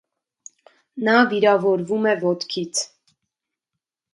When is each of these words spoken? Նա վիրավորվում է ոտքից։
Նա 1.09 1.17
վիրավորվում 1.33 2.09
է 2.13 2.17
ոտքից։ 2.25 2.85